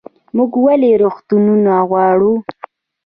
موږ 0.35 0.51
ولې 0.65 0.91
روغتونونه 1.01 1.73
غواړو؟ 1.89 2.33